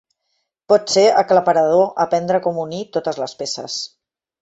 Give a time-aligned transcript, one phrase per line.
[0.73, 3.81] Pot ser aclaparador aprendre com unir totes les peces.